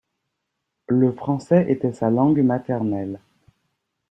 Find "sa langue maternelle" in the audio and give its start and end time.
1.93-3.19